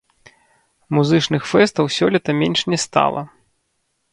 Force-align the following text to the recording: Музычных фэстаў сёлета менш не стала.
Музычных 0.99 1.43
фэстаў 1.51 1.85
сёлета 1.99 2.35
менш 2.41 2.59
не 2.75 2.79
стала. 2.85 3.21